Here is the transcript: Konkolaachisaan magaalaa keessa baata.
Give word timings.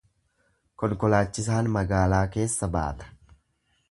Konkolaachisaan 0.83 1.69
magaalaa 1.77 2.23
keessa 2.37 2.73
baata. 2.79 3.13